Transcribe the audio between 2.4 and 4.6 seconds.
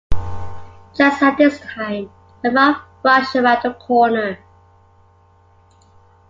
a mob rushed around the corner.